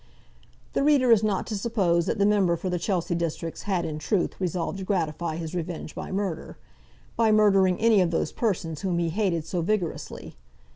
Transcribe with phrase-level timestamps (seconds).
[0.73, 3.99] The reader is not to suppose that the Member for the Chelsea Districts had, in
[3.99, 6.57] truth, resolved to gratify his revenge by murder,
[7.15, 10.35] by murdering any of those persons whom he hated so vigorously.